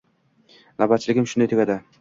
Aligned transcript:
Navbatchiligim 0.83 1.31
shunday 1.35 1.53
tugadi 1.55 1.81